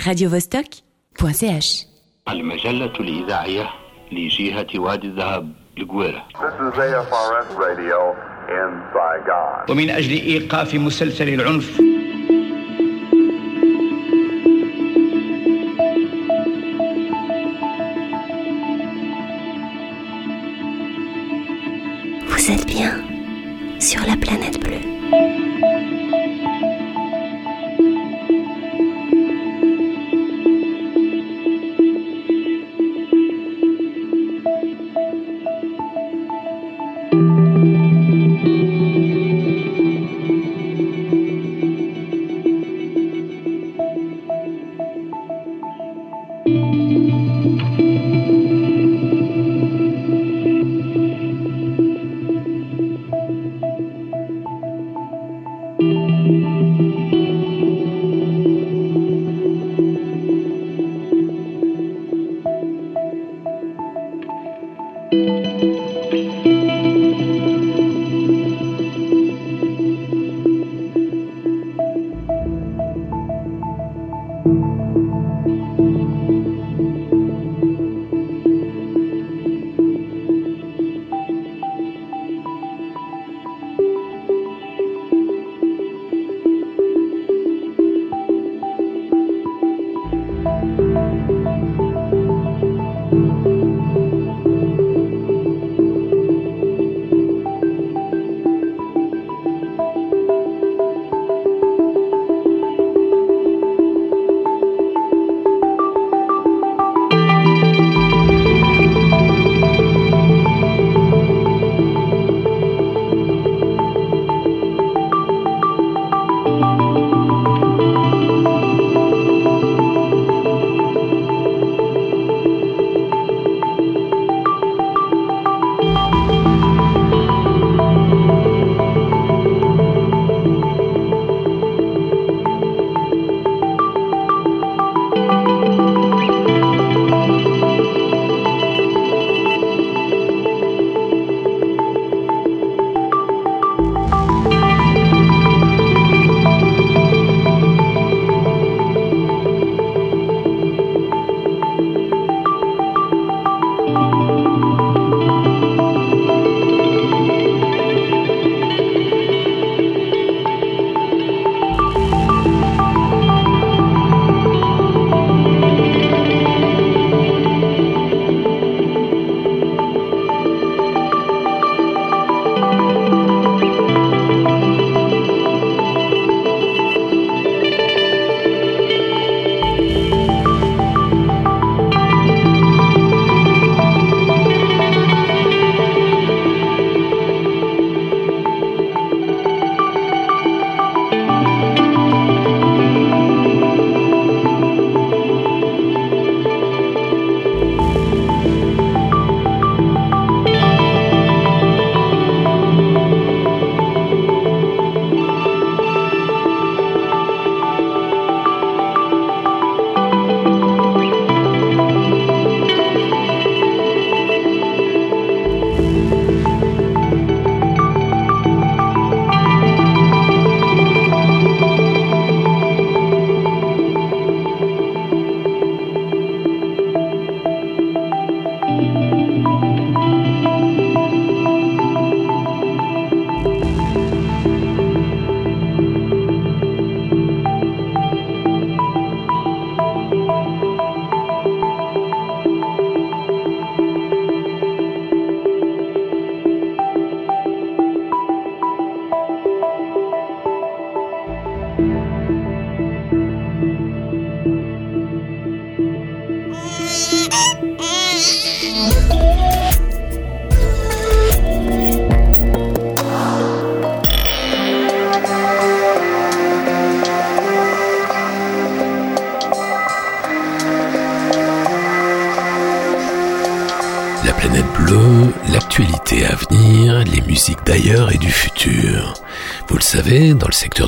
[0.00, 1.86] radiovostok.ch
[2.28, 3.70] المجلة الإذاعية
[4.12, 6.24] لجهة وادي الذهب القويرة.
[9.70, 11.80] ومن أجل إيقاف مسلسل العنف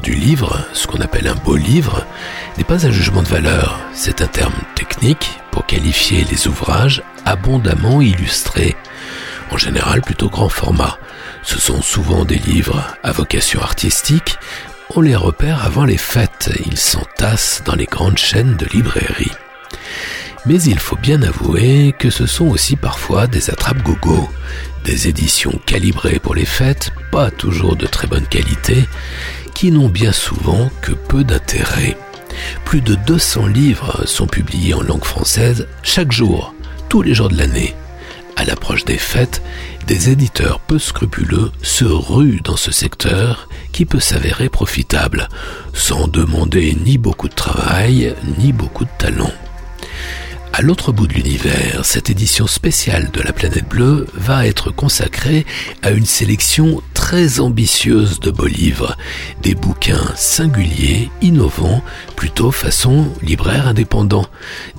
[0.00, 2.06] du livre, ce qu'on appelle un beau livre
[2.56, 8.00] n'est pas un jugement de valeur, c'est un terme technique pour qualifier les ouvrages abondamment
[8.00, 8.76] illustrés,
[9.50, 10.98] en général plutôt grand format.
[11.42, 14.38] Ce sont souvent des livres à vocation artistique,
[14.94, 16.50] on les repère avant les fêtes.
[16.66, 19.32] Ils s'entassent dans les grandes chaînes de librairies.
[20.44, 24.28] Mais il faut bien avouer que ce sont aussi parfois des attrape-gogo,
[24.84, 28.88] des éditions calibrées pour les fêtes, pas toujours de très bonne qualité,
[29.62, 31.96] qui n'ont bien souvent que peu d'intérêt.
[32.64, 36.52] Plus de 200 livres sont publiés en langue française chaque jour,
[36.88, 37.76] tous les jours de l'année.
[38.34, 39.40] À l'approche des fêtes,
[39.86, 45.28] des éditeurs peu scrupuleux se ruent dans ce secteur qui peut s'avérer profitable,
[45.72, 49.30] sans demander ni beaucoup de travail, ni beaucoup de talent.
[50.54, 55.46] À l'autre bout de l'univers, cette édition spéciale de la planète bleue va être consacrée
[55.82, 58.96] à une sélection très ambitieuse de beaux livres,
[59.42, 61.82] des bouquins singuliers, innovants,
[62.14, 64.24] plutôt façon libraire indépendant,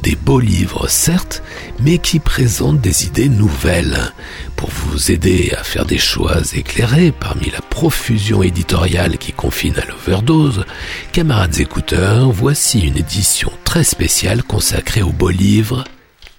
[0.01, 1.43] des beaux livres certes,
[1.81, 4.13] mais qui présentent des idées nouvelles,
[4.55, 9.85] pour vous aider à faire des choix éclairés parmi la profusion éditoriale qui confine à
[9.85, 10.63] l'overdose,
[11.11, 15.83] camarades écouteurs, voici une édition très spéciale consacrée aux beaux livres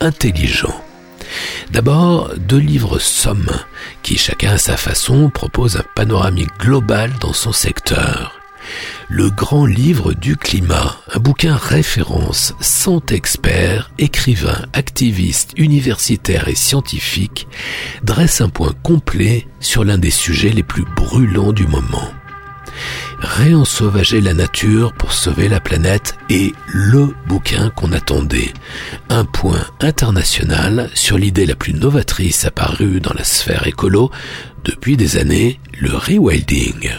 [0.00, 0.82] intelligents.
[1.71, 3.50] D'abord, deux livres sommes,
[4.03, 8.32] qui chacun à sa façon propose un panoramique global dans son secteur
[9.09, 17.47] le grand livre du climat, un bouquin référence, cent experts, écrivains, activistes, universitaires et scientifiques,
[18.03, 22.11] dresse un point complet sur l'un des sujets les plus brûlants du moment.
[23.25, 28.53] Réensauvager la nature pour sauver la planète est le bouquin qu'on attendait.
[29.09, 34.11] Un point international sur l'idée la plus novatrice apparue dans la sphère écolo
[34.62, 36.91] depuis des années, le rewilding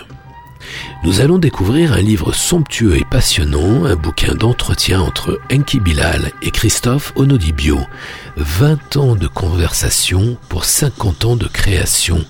[1.04, 6.50] nous allons découvrir un livre somptueux et passionnant, un bouquin d'entretien entre Enki Bilal et
[6.50, 7.80] Christophe Onodibio.
[8.38, 12.26] 20 ans de conversation pour 50 ans de création,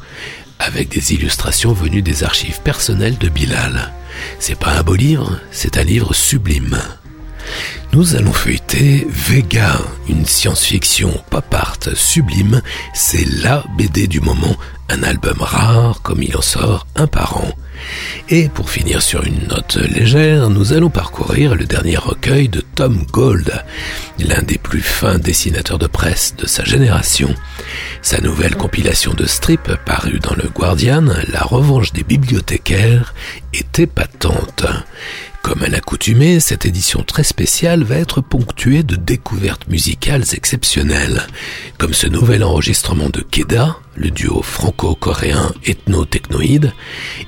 [0.59, 3.93] avec des illustrations venues des archives personnelles de Bilal.
[4.39, 6.77] C'est pas un beau livre, c'est un livre sublime.
[7.93, 9.79] Nous allons feuilleter Vega,
[10.09, 12.61] une science-fiction pop art sublime.
[12.93, 14.55] C'est la BD du moment,
[14.89, 17.51] un album rare comme il en sort un par an.
[18.29, 23.05] Et pour finir sur une note légère, nous allons parcourir le dernier recueil de Tom
[23.11, 23.63] Gold,
[24.19, 27.33] l'un des plus fins dessinateurs de presse de sa génération.
[28.01, 33.13] Sa nouvelle compilation de strips parue dans le Guardian, La revanche des bibliothécaires,
[33.53, 34.65] était patente.
[35.45, 41.27] Comme à l'accoutumée, cette édition très spéciale va être ponctuée de découvertes musicales exceptionnelles,
[41.77, 46.73] comme ce nouvel enregistrement de Keda, le duo franco-coréen ethno-technoïde,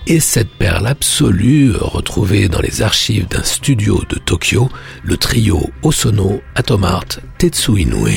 [0.06, 4.70] et cette perle absolue retrouvée dans les archives d'un studio de Tokyo,
[5.04, 8.08] le trio Osono, Atomart, Tetsu Inoue.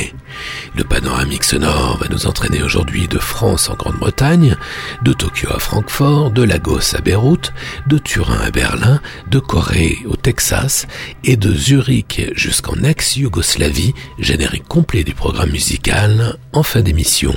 [0.77, 4.57] Le panoramique sonore va nous entraîner aujourd'hui de France en Grande-Bretagne,
[5.03, 7.53] de Tokyo à Francfort, de Lagos à Beyrouth,
[7.89, 10.87] de Turin à Berlin, de Corée au Texas
[11.25, 17.35] et de Zurich jusqu'en ex-Yougoslavie, générique complet du programme musical en fin d'émission.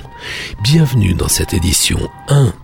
[0.63, 1.99] Bienvenue bienvenue dans cette édition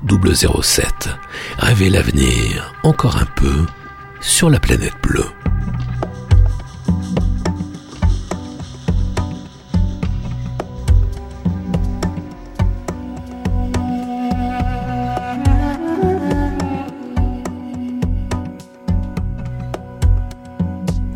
[0.09, 1.09] 1007.
[1.57, 3.65] Rêvez l'avenir encore un peu
[4.21, 5.25] sur la planète bleue.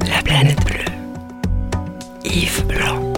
[0.07, 0.83] La planète bleue.
[2.25, 3.12] Yves Blanc.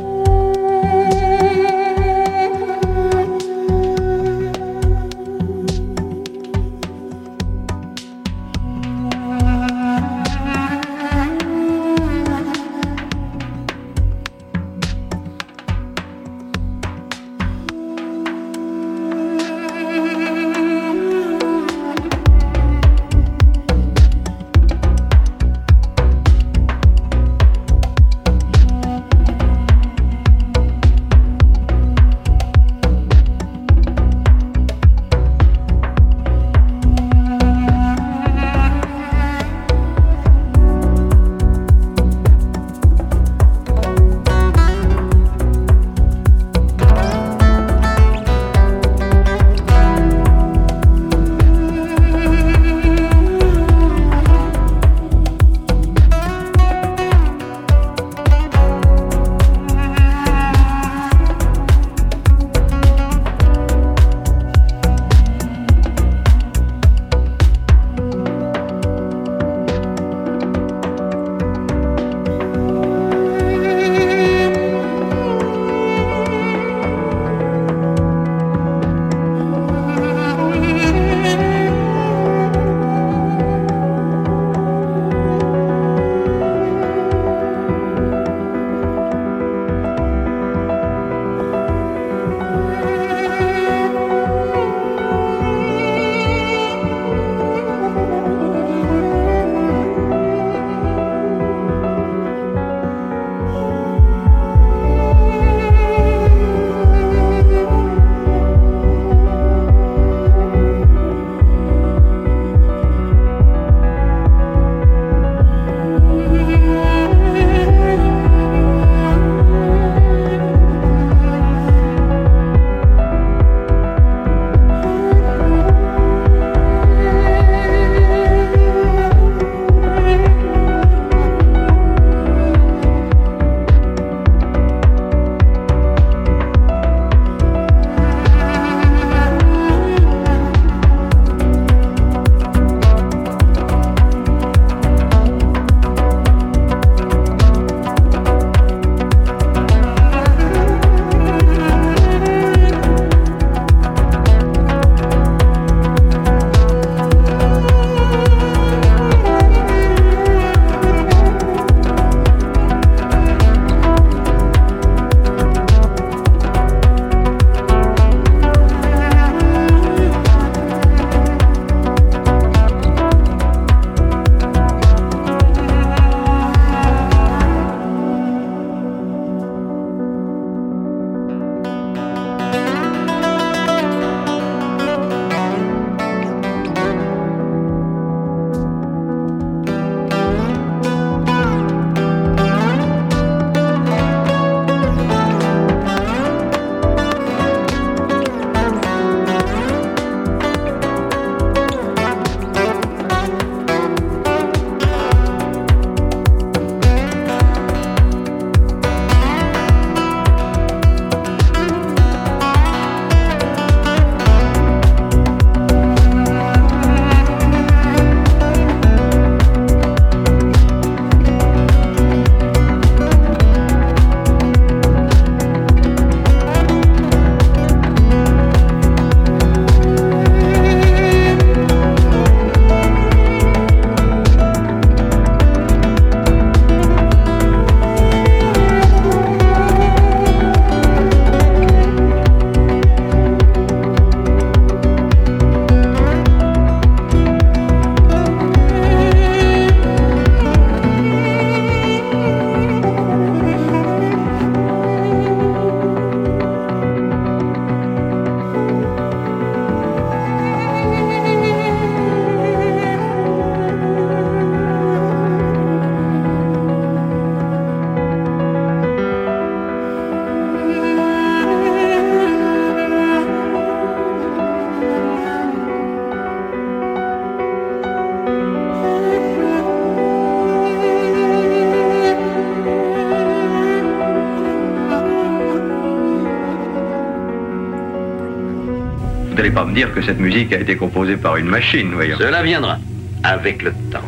[289.76, 292.18] Dire que cette musique a été composée par une machine, voyons.
[292.18, 292.80] Cela viendra
[293.24, 294.00] avec le temps.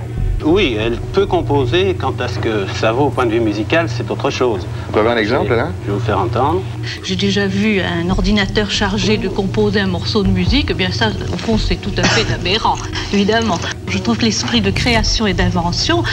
[0.46, 1.96] Oui, elle peut composer.
[2.00, 4.66] Quant à ce que ça vaut au point de vue musical, c'est autre chose.
[4.92, 6.62] Vous avez un exemple là Je vais vous faire entendre.
[7.04, 10.68] J'ai déjà vu un ordinateur chargé de composer un morceau de musique.
[10.70, 12.78] Eh bien ça, au fond, c'est tout à fait aberrant,
[13.12, 13.60] évidemment.
[13.90, 16.04] Je trouve que l'esprit de création et d'invention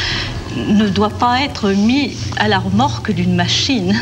[0.57, 3.95] ne doit pas être mis à la remorque d'une machine.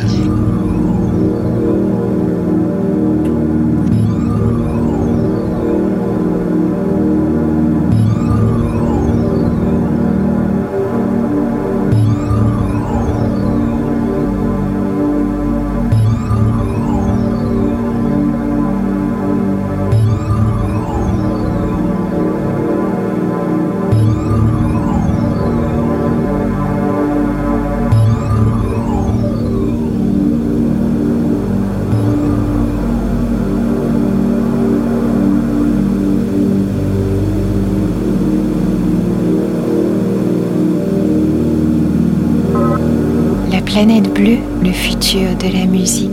[44.23, 46.12] Bleue, le futur de la musique.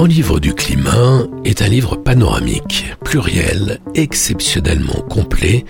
[0.00, 5.66] Grand Livre du climat est un livre panoramique, pluriel, exceptionnellement complet,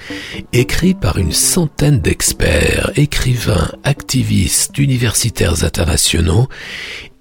[0.53, 6.47] écrit par une centaine d'experts, écrivains, activistes, universitaires internationaux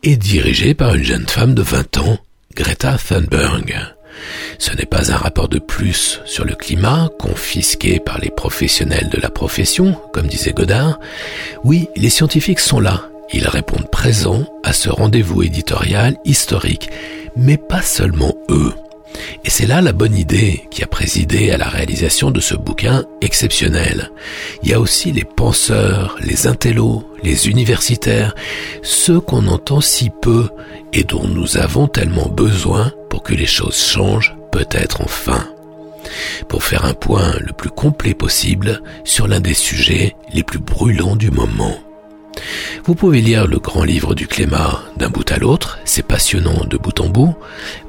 [0.03, 2.19] et dirigé par une jeune femme de 20 ans,
[2.55, 3.75] Greta Thunberg.
[4.59, 9.19] Ce n'est pas un rapport de plus sur le climat, confisqué par les professionnels de
[9.19, 10.99] la profession, comme disait Godard.
[11.63, 13.09] Oui, les scientifiques sont là.
[13.31, 16.89] Ils répondent présents à ce rendez-vous éditorial historique,
[17.35, 18.73] mais pas seulement eux.
[19.43, 23.05] Et c'est là la bonne idée qui a présidé à la réalisation de ce bouquin
[23.21, 24.11] exceptionnel.
[24.63, 28.35] Il y a aussi les penseurs, les intellos, les universitaires,
[28.81, 30.49] ceux qu'on entend si peu
[30.93, 35.47] et dont nous avons tellement besoin pour que les choses changent peut-être enfin.
[36.47, 41.15] Pour faire un point le plus complet possible sur l'un des sujets les plus brûlants
[41.15, 41.77] du moment.
[42.85, 46.77] Vous pouvez lire le grand livre du climat d'un bout à l'autre, c'est passionnant de
[46.77, 47.35] bout en bout.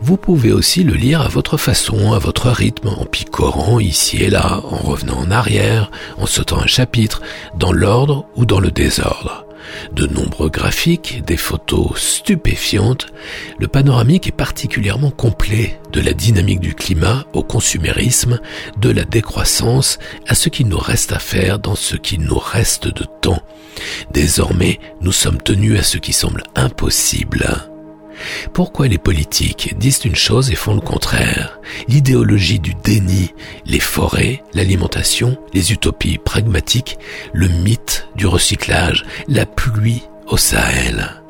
[0.01, 4.31] Vous pouvez aussi le lire à votre façon, à votre rythme, en picorant ici et
[4.31, 7.21] là, en revenant en arrière, en sautant un chapitre,
[7.57, 9.47] dans l'ordre ou dans le désordre.
[9.93, 13.07] De nombreux graphiques, des photos stupéfiantes,
[13.59, 18.41] le panoramique est particulièrement complet, de la dynamique du climat au consumérisme,
[18.79, 22.89] de la décroissance à ce qu'il nous reste à faire dans ce qu'il nous reste
[22.89, 23.43] de temps.
[24.13, 27.70] Désormais, nous sommes tenus à ce qui semble impossible.
[28.53, 31.61] Pourquoi les politiques disent une chose et font le contraire?
[31.89, 33.33] L'idéologie du déni,
[33.67, 36.99] les forêts, l'alimentation, les utopies pragmatiques,
[37.33, 41.23] le mythe du recyclage, la pluie au Sahel.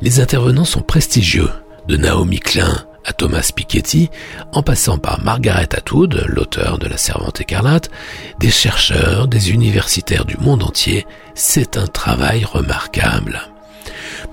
[0.00, 1.50] Les intervenants sont prestigieux,
[1.88, 4.10] de Naomi Klein à Thomas Piketty,
[4.52, 7.90] en passant par Margaret Atwood, l'auteur de La Servante écarlate,
[8.38, 13.51] des chercheurs, des universitaires du monde entier, c'est un travail remarquable.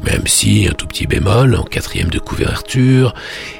[0.03, 3.13] Même si, un tout petit bémol, en quatrième de couverture,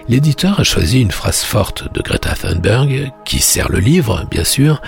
[0.08, 4.82] l'éditeur a choisi une phrase forte de Greta Thunberg, qui sert le livre, bien sûr,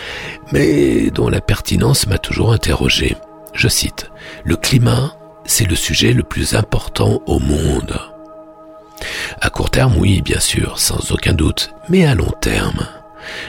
[0.52, 3.16] mais dont la pertinence m'a toujours interrogé.
[3.54, 4.12] Je cite,
[4.44, 8.00] Le climat, c'est le sujet le plus important au monde.
[9.42, 12.88] À court terme, oui, bien sûr, sans aucun doute, mais à long terme.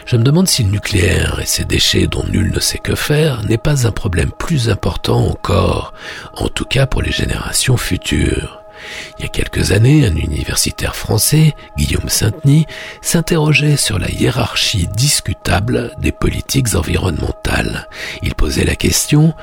[0.07, 3.43] Je me demande si le nucléaire et ses déchets dont nul ne sait que faire
[3.45, 5.93] n'est pas un problème plus important encore,
[6.35, 8.63] en tout cas pour les générations futures.
[9.19, 12.67] Il y a quelques années, un universitaire français, Guillaume Sainteny,
[13.01, 17.89] s'interrogeait sur la hiérarchie discutable des politiques environnementales.
[18.23, 19.35] Il posait la question,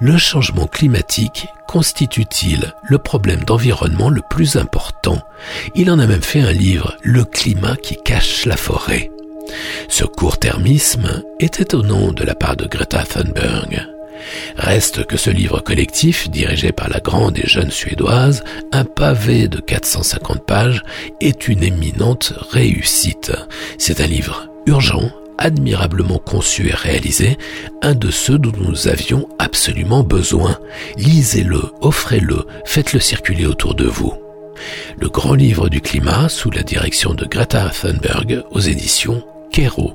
[0.00, 5.22] le changement climatique constitue-t-il le problème d'environnement le plus important?
[5.74, 9.10] Il en a même fait un livre, Le climat qui cache la forêt.
[9.88, 13.86] Ce court-termisme est étonnant de la part de Greta Thunberg.
[14.56, 19.60] Reste que ce livre collectif, dirigé par la grande et jeune suédoise, un pavé de
[19.60, 20.82] 450 pages,
[21.20, 23.32] est une éminente réussite.
[23.78, 27.38] C'est un livre urgent, admirablement conçu et réalisé,
[27.82, 30.58] un de ceux dont nous avions absolument besoin.
[30.96, 34.14] Lisez-le, offrez-le, faites-le circuler autour de vous.
[35.00, 39.94] Le grand livre du climat sous la direction de Greta Thunberg aux éditions Kero.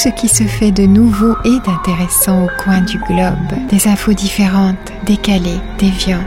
[0.00, 4.92] Ce qui se fait de nouveau et d'intéressant au coin du globe, des infos différentes,
[5.04, 6.22] décalées, déviantes.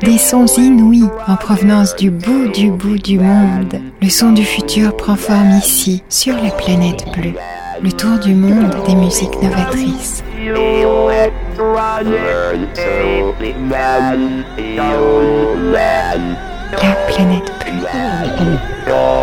[0.00, 3.80] Des sons inouïs en provenance du bout du bout du monde.
[4.00, 7.34] Le son du futur prend forme ici, sur la planète bleue.
[7.82, 10.22] Le tour du monde des musiques novatrices.
[16.72, 19.22] La planète bleue.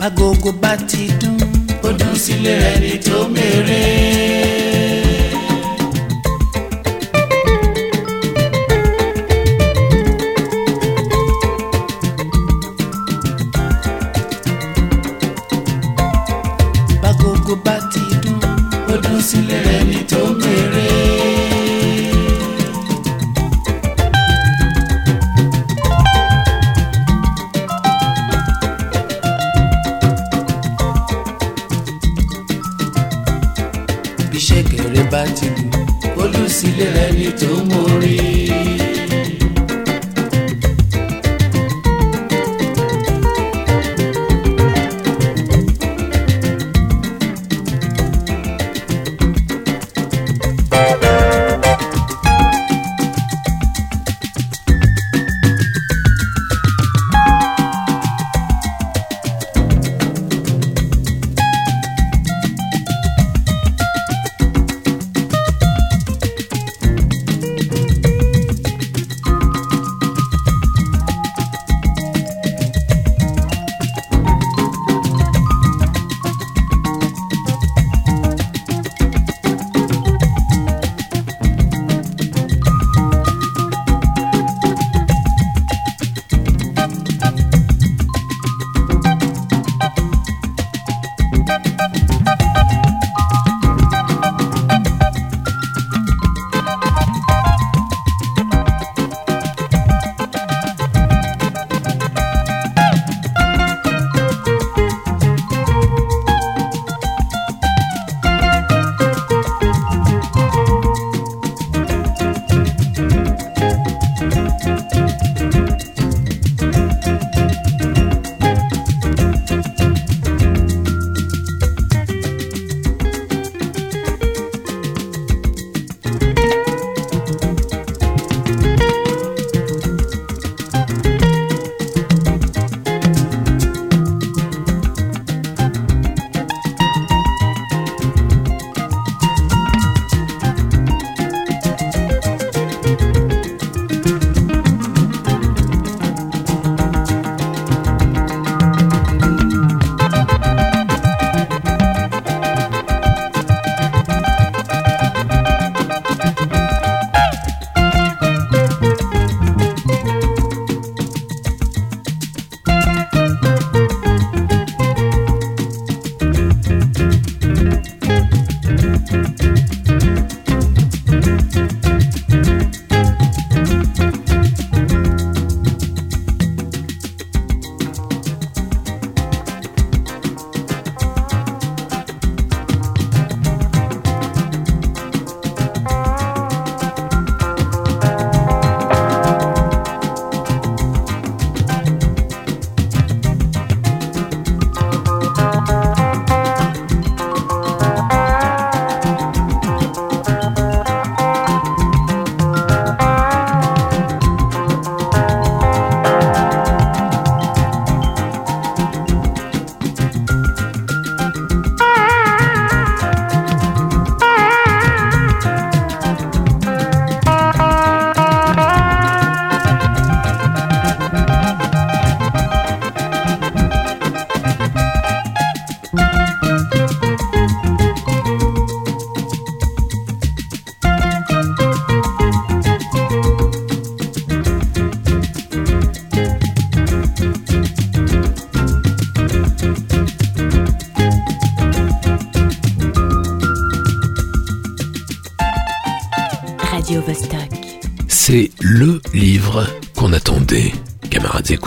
[0.00, 1.38] agogo bá ti dún
[1.86, 4.11] ó dún sílé ẹni tó mèrè.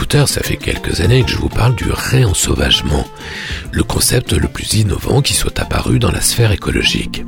[0.08, 3.06] Ça fait quelques années que je vous parle du réensauvagement,
[3.70, 7.22] le concept le plus innovant qui soit apparu dans la sphère écologique.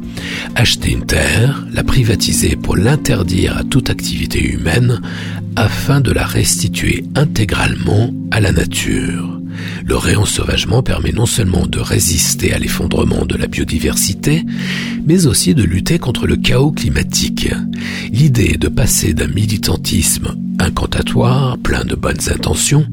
[0.54, 5.02] Acheter une terre, la privatiser pour l'interdire à toute activité humaine
[5.54, 9.38] afin de la restituer intégralement à la nature.
[9.84, 14.44] Le réensauvagement permet non seulement de résister à l'effondrement de la biodiversité,
[15.04, 17.50] mais aussi de lutter contre le chaos climatique.
[18.12, 20.37] L'idée est de passer d'un militantisme
[20.68, 22.86] incantatoire, plein de bonnes intentions,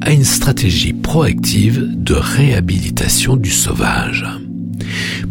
[0.00, 4.24] à une stratégie proactive de réhabilitation du sauvage.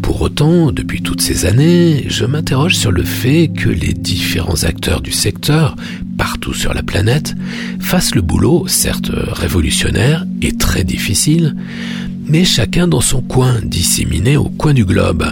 [0.03, 5.01] Pour autant, depuis toutes ces années, je m'interroge sur le fait que les différents acteurs
[5.01, 5.75] du secteur,
[6.17, 7.33] partout sur la planète,
[7.79, 11.55] fassent le boulot, certes révolutionnaire et très difficile,
[12.27, 15.25] mais chacun dans son coin, disséminé au coin du globe.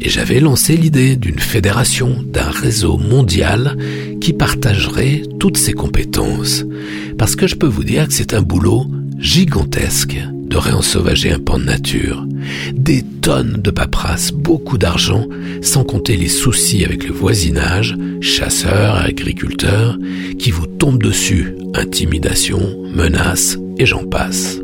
[0.00, 3.76] Et j'avais lancé l'idée d'une fédération, d'un réseau mondial
[4.20, 6.64] qui partagerait toutes ses compétences.
[7.18, 8.86] Parce que je peux vous dire que c'est un boulot
[9.18, 10.18] gigantesque
[10.50, 12.26] de réensauvager un pan de nature.
[12.74, 15.26] Des tonnes de paperasse, beaucoup d'argent,
[15.62, 19.96] sans compter les soucis avec le voisinage, chasseurs, agriculteurs,
[20.38, 22.60] qui vous tombent dessus, intimidation,
[22.92, 24.58] menaces, et j'en passe.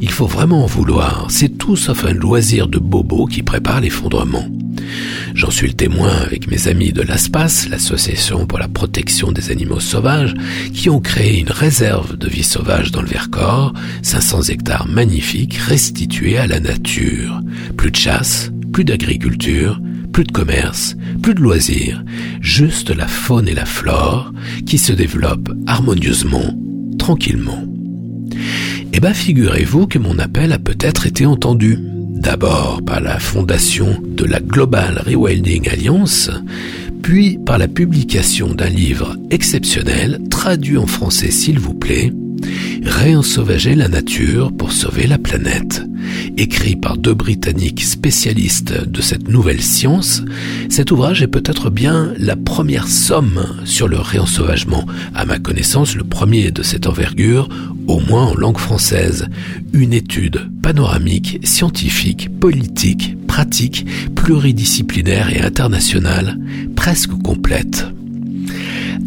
[0.00, 4.46] Il faut vraiment en vouloir, c'est tout sauf un loisir de bobo qui prépare l'effondrement.
[5.34, 9.80] J'en suis le témoin avec mes amis de l'ASPAS, l'association pour la protection des animaux
[9.80, 10.34] sauvages,
[10.72, 13.72] qui ont créé une réserve de vie sauvage dans le Vercors,
[14.02, 17.40] 500 hectares magnifiques restitués à la nature.
[17.76, 19.80] Plus de chasse, plus d'agriculture,
[20.12, 22.02] plus de commerce, plus de loisirs,
[22.40, 24.32] juste la faune et la flore
[24.64, 26.54] qui se développent harmonieusement,
[26.98, 27.62] tranquillement.
[28.92, 31.78] Eh bien, figurez-vous que mon appel a peut-être été entendu
[32.16, 36.30] d'abord par la fondation de la Global Rewilding Alliance,
[37.02, 42.12] puis par la publication d'un livre exceptionnel, traduit en français s'il vous plaît,
[42.82, 45.82] Réensauvager la nature pour sauver la planète.
[46.36, 50.22] Écrit par deux Britanniques spécialistes de cette nouvelle science,
[50.68, 56.04] cet ouvrage est peut-être bien la première somme sur le réensauvagement, à ma connaissance le
[56.04, 57.48] premier de cette envergure,
[57.86, 59.28] au moins en langue française.
[59.72, 66.38] Une étude panoramique, scientifique, politique, pratique, pluridisciplinaire et internationale,
[66.74, 67.86] presque complète.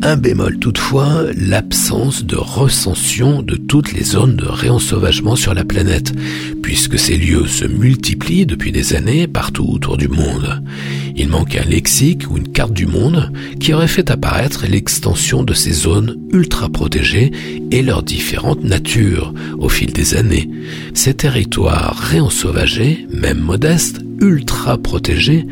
[0.02, 6.14] Un bémol toutefois, l'absence de recension de toutes les zones de réensauvagement sur la planète,
[6.62, 10.64] puisque ces lieux se multiplient depuis des années partout autour du monde.
[11.16, 15.54] Il manque un lexique ou une carte du monde qui aurait fait apparaître l'extension de
[15.54, 17.32] ces zones ultra protégées
[17.72, 20.50] et leurs différentes natures au fil des années.
[20.94, 25.46] Ces territoires réensauvagés, même modestes, ultra protégés,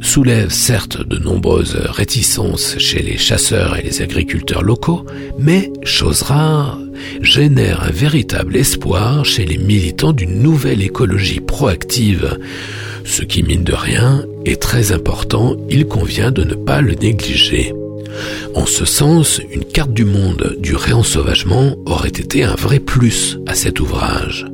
[0.00, 5.04] soulèvent certes de nombreuses réticences chez les chasseurs et les agriculteurs locaux,
[5.38, 6.78] mais, chose rare,
[7.22, 12.38] génèrent un véritable espoir chez les militants d'une nouvelle écologie proactive.
[13.04, 17.72] Ce qui, mine de rien, est très important, il convient de ne pas le négliger.
[18.54, 23.54] En ce sens, une carte du monde du réensauvagement aurait été un vrai plus à
[23.54, 24.46] cet ouvrage.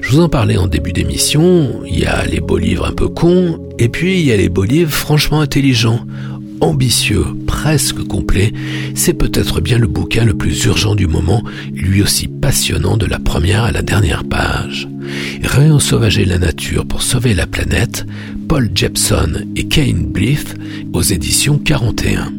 [0.00, 3.08] Je vous en parlais en début d'émission, il y a les beaux livres un peu
[3.08, 6.00] cons, et puis il y a les beaux livres franchement intelligents,
[6.60, 8.52] ambitieux, presque complet,
[8.94, 11.42] c'est peut-être bien le bouquin le plus urgent du moment,
[11.72, 14.88] lui aussi passionnant de la première à la dernière page.
[15.42, 18.06] Réensauvager la nature pour sauver la planète,
[18.48, 20.54] Paul Jepson et Kane Blythe
[20.92, 22.32] aux éditions 41.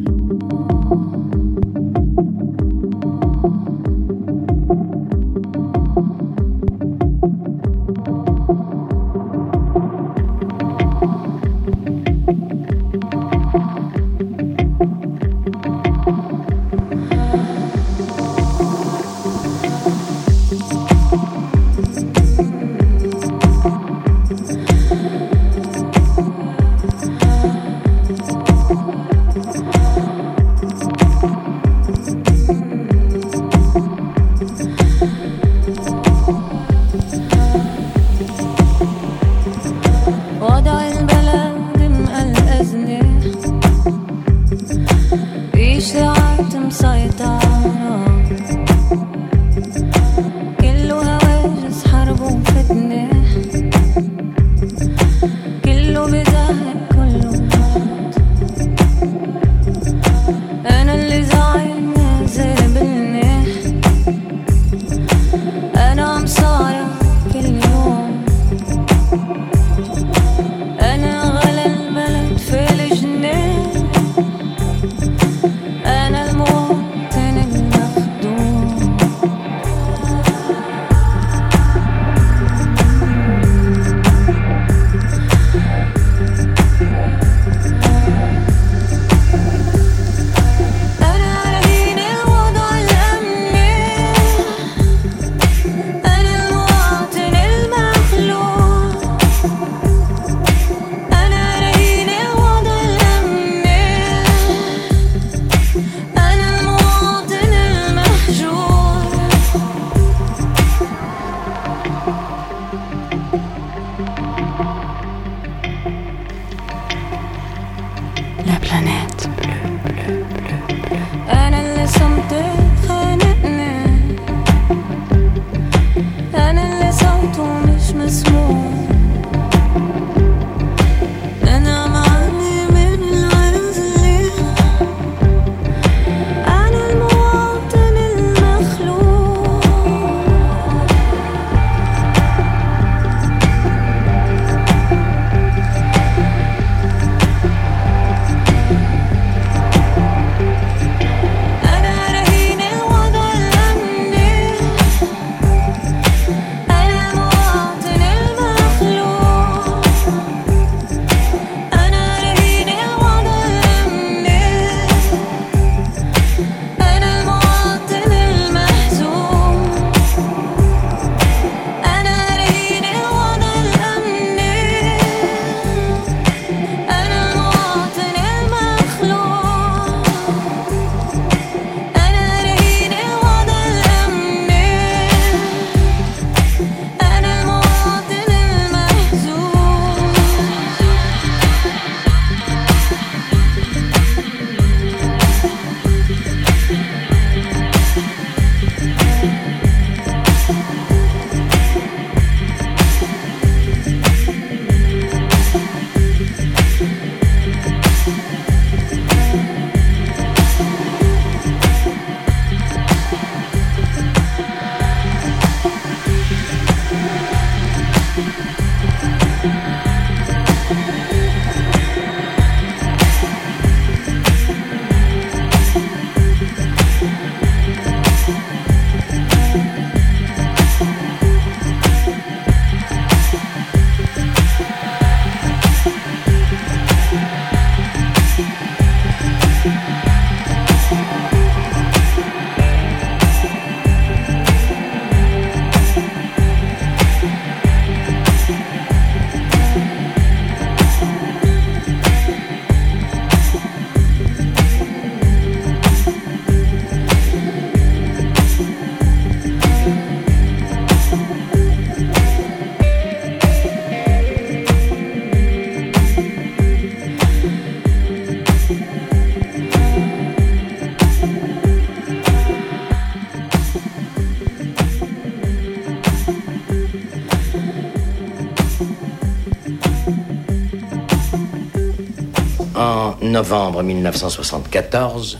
[283.38, 285.38] Novembre 1974,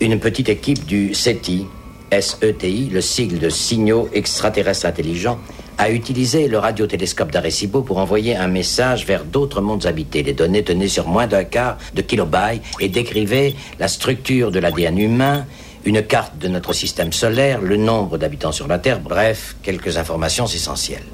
[0.00, 1.66] une petite équipe du SETI,
[2.10, 5.38] SETI, le sigle de signaux extraterrestres intelligents,
[5.76, 10.22] a utilisé le radiotélescope d'Arecibo pour envoyer un message vers d'autres mondes habités.
[10.22, 14.96] Les données tenaient sur moins d'un quart de kilobyte et décrivaient la structure de l'ADN
[14.96, 15.44] humain,
[15.84, 20.46] une carte de notre système solaire, le nombre d'habitants sur la Terre, bref, quelques informations
[20.46, 21.04] essentielles.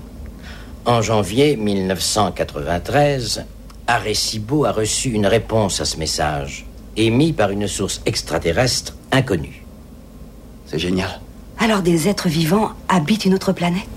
[0.86, 3.46] En janvier 1993,
[3.86, 6.64] Arecibo a reçu une réponse à ce message,
[6.96, 9.64] émis par une source extraterrestre inconnue.
[10.66, 11.20] C'est génial.
[11.58, 13.93] Alors des êtres vivants habitent une autre planète?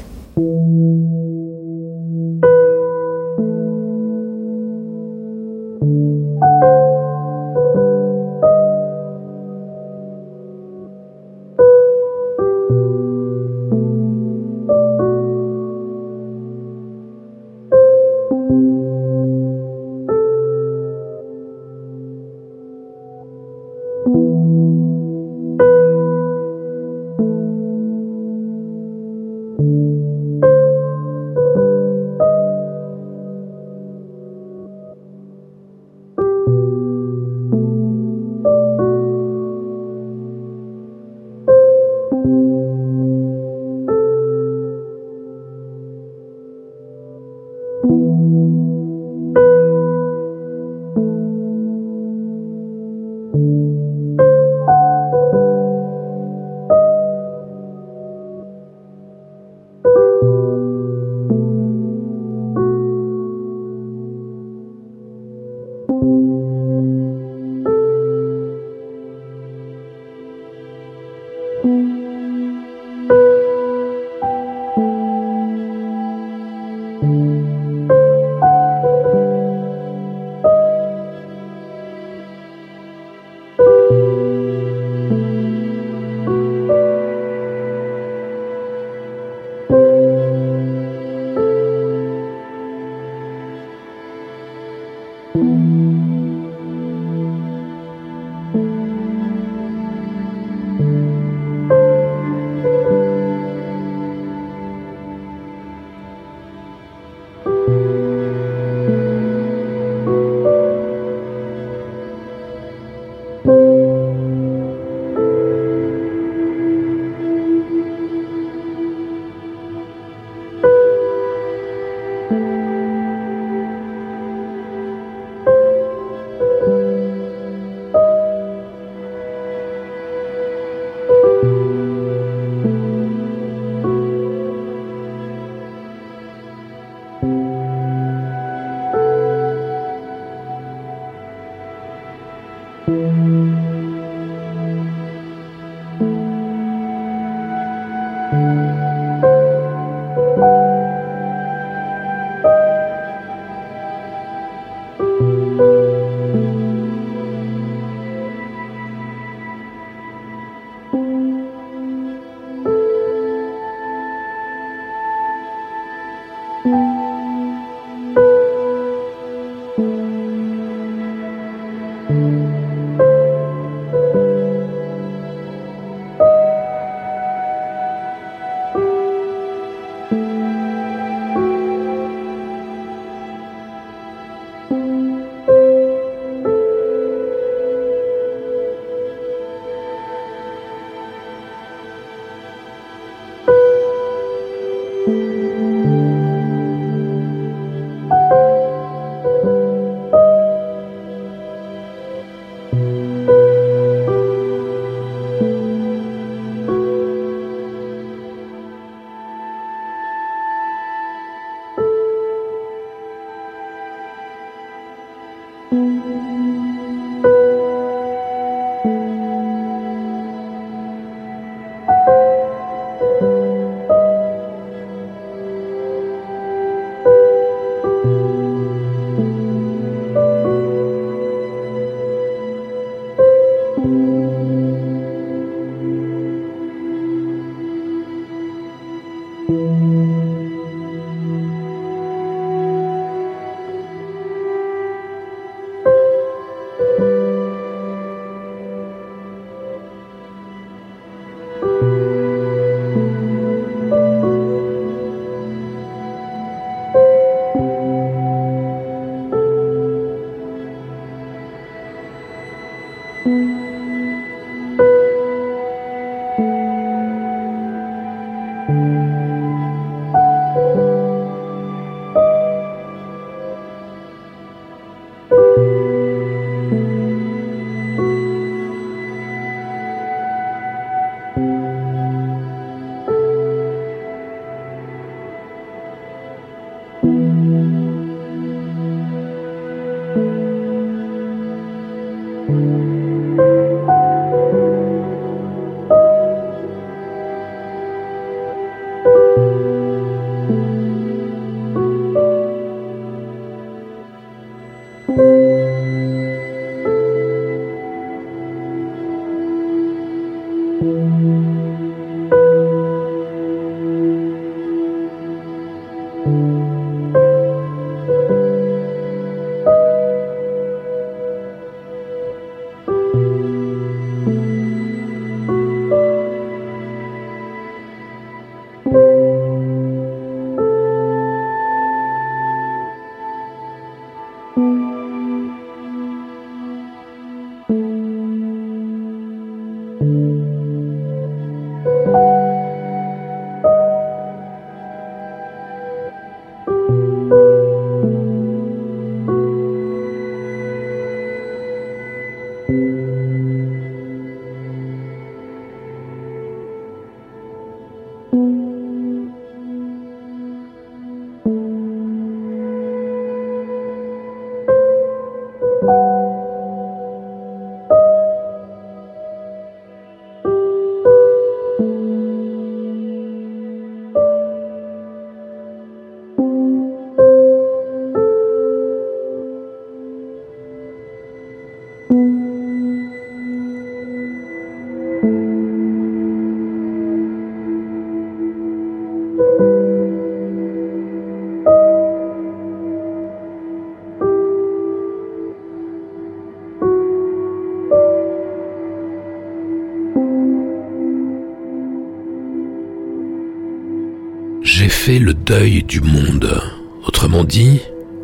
[405.48, 406.62] Deuil du monde.
[407.08, 407.80] Autrement dit,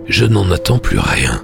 [0.09, 1.41] je n'en attends plus rien.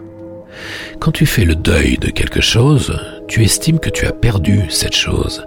[1.00, 3.00] Quand tu fais le deuil de quelque chose,
[3.30, 5.46] tu estimes que tu as perdu cette chose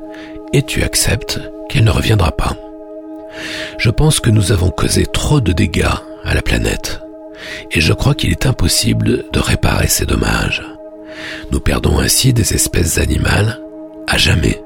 [0.55, 2.57] et tu acceptes qu'elle ne reviendra pas.
[3.76, 5.85] Je pense que nous avons causé trop de dégâts
[6.24, 7.03] à la planète
[7.70, 10.62] et je crois qu'il est impossible de réparer ces dommages.
[11.51, 13.61] Nous perdons ainsi des espèces animales
[14.07, 14.62] à jamais.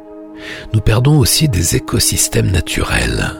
[0.72, 3.32] Nous perdons aussi des écosystèmes naturels.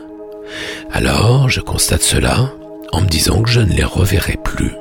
[0.96, 2.54] Alors je constate cela
[2.90, 4.72] en me disant que je ne les reverrai plus.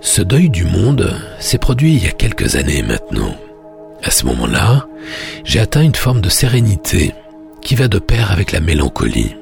[0.00, 3.36] Ce deuil du monde s'est produit il y a quelques années maintenant.
[4.02, 4.86] À ce moment-là,
[5.44, 7.12] j'ai atteint une forme de sérénité
[7.60, 9.36] qui va de pair avec la mélancolie.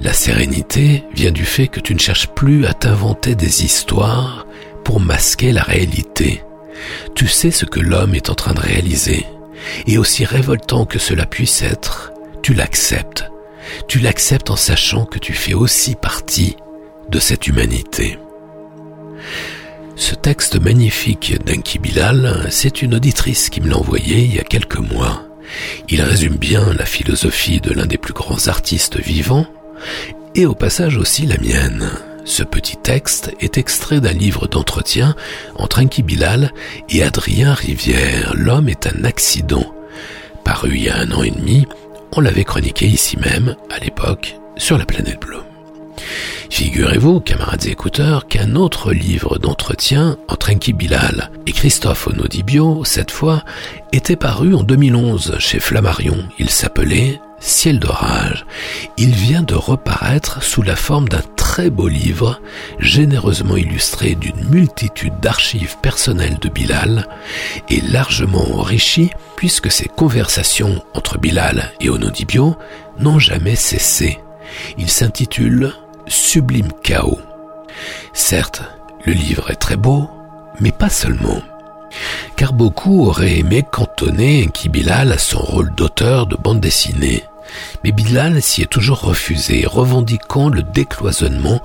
[0.00, 4.46] La sérénité vient du fait que tu ne cherches plus à t'inventer des histoires
[4.82, 6.42] pour masquer la réalité.
[7.14, 9.26] Tu sais ce que l'homme est en train de réaliser,
[9.86, 13.30] et aussi révoltant que cela puisse être, tu l'acceptes.
[13.86, 16.56] Tu l'acceptes en sachant que tu fais aussi partie
[17.10, 18.18] de cette humanité.
[19.96, 24.44] Ce texte magnifique d'Enki Bilal, c'est une auditrice qui me l'a envoyé il y a
[24.44, 25.24] quelques mois.
[25.88, 29.46] Il résume bien la philosophie de l'un des plus grands artistes vivants,
[30.34, 31.90] et au passage aussi la mienne.
[32.24, 35.16] Ce petit texte est extrait d'un livre d'entretien
[35.56, 36.52] entre Enki Bilal
[36.90, 38.34] et Adrien Rivière.
[38.36, 39.74] L'homme est un accident.
[40.44, 41.66] Paru il y a un an et demi,
[42.12, 45.42] on l'avait chroniqué ici même, à l'époque, sur la planète bleue.
[46.50, 53.44] Figurez-vous, camarades écouteurs, qu'un autre livre d'entretien entre Enki Bilal et Christophe Onodibio, cette fois,
[53.92, 56.18] était paru en 2011 chez Flammarion.
[56.38, 58.44] Il s'appelait Ciel d'orage.
[58.96, 62.40] Il vient de reparaître sous la forme d'un très beau livre,
[62.78, 67.08] généreusement illustré d'une multitude d'archives personnelles de Bilal
[67.68, 72.56] et largement enrichi puisque ses conversations entre Bilal et Onodibio
[72.98, 74.18] n'ont jamais cessé.
[74.76, 75.72] Il s'intitule
[76.06, 77.20] Sublime Chaos.
[78.12, 78.62] Certes,
[79.04, 80.10] le livre est très beau,
[80.60, 81.42] mais pas seulement.
[82.36, 87.24] Car beaucoup auraient aimé cantonner Bilal à son rôle d'auteur de bande dessinée.
[87.82, 91.62] Mais Bilal s'y est toujours refusé, revendiquant le décloisonnement,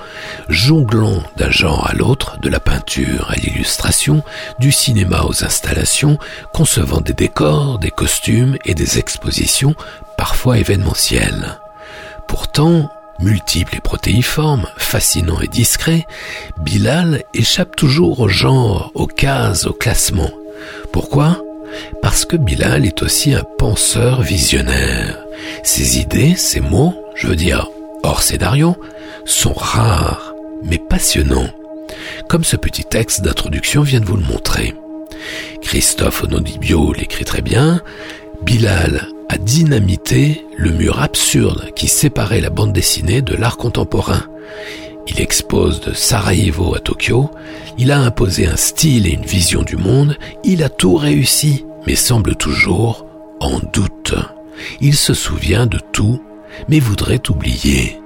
[0.47, 4.23] jonglant d'un genre à l'autre, de la peinture à l'illustration,
[4.59, 6.17] du cinéma aux installations,
[6.53, 9.75] concevant des décors, des costumes et des expositions,
[10.17, 11.59] parfois événementielles.
[12.27, 12.89] Pourtant,
[13.19, 16.05] multiple et protéiforme, fascinant et discret,
[16.57, 20.31] Bilal échappe toujours au genre, aux cases, au classement.
[20.91, 21.41] Pourquoi?
[22.01, 25.17] Parce que Bilal est aussi un penseur visionnaire.
[25.63, 27.69] Ses idées, ses mots, je veux dire
[28.03, 28.75] hors scénario,
[29.25, 30.33] sont rares
[30.63, 31.49] mais passionnants,
[32.29, 34.75] comme ce petit texte d'introduction vient de vous le montrer.
[35.61, 37.81] Christophe Onodibio l'écrit très bien,
[38.43, 44.23] Bilal a dynamité le mur absurde qui séparait la bande dessinée de l'art contemporain.
[45.07, 47.29] Il expose de Sarajevo à Tokyo,
[47.77, 51.95] il a imposé un style et une vision du monde, il a tout réussi, mais
[51.95, 53.05] semble toujours
[53.39, 54.15] en doute.
[54.79, 56.21] Il se souvient de tout,
[56.69, 57.99] mais voudrait oublier.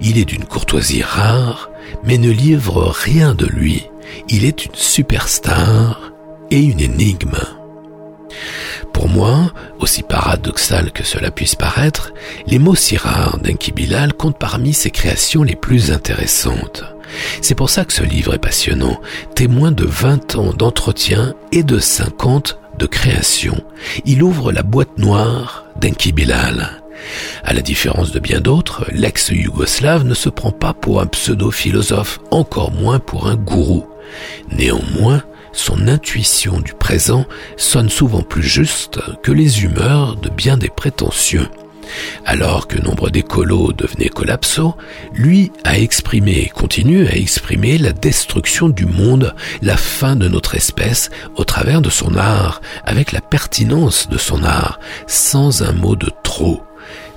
[0.00, 1.70] Il est d'une courtoisie rare,
[2.04, 3.86] mais ne livre rien de lui.
[4.28, 6.12] Il est une superstar
[6.50, 7.38] et une énigme.
[8.92, 12.12] Pour moi, aussi paradoxal que cela puisse paraître,
[12.46, 16.84] les mots si rares d'Enki Bilal comptent parmi ses créations les plus intéressantes.
[17.40, 19.00] C'est pour ça que ce livre est passionnant,
[19.34, 23.56] témoin de 20 ans d'entretien et de 50 de création.
[24.04, 26.82] Il ouvre la boîte noire d'Enki Bilal.
[27.44, 32.72] À la différence de bien d'autres, l'ex-yougoslave ne se prend pas pour un pseudo-philosophe, encore
[32.72, 33.86] moins pour un gourou.
[34.50, 35.22] Néanmoins,
[35.58, 41.48] son intuition du présent sonne souvent plus juste que les humeurs de bien des prétentieux.
[42.24, 44.76] Alors que nombre d'écolos devenaient collapso,
[45.14, 50.54] lui a exprimé et continue à exprimer la destruction du monde, la fin de notre
[50.54, 55.96] espèce au travers de son art, avec la pertinence de son art, sans un mot
[55.96, 56.62] de trop.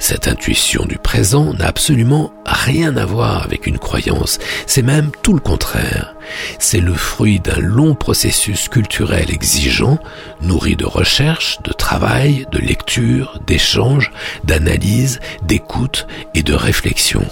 [0.01, 5.35] Cette intuition du présent n'a absolument rien à voir avec une croyance, c'est même tout
[5.35, 6.15] le contraire.
[6.57, 9.99] C'est le fruit d'un long processus culturel exigeant,
[10.41, 14.11] nourri de recherche, de travail, de lecture, d'échange,
[14.43, 17.23] d'analyse, d'écoute et de réflexion.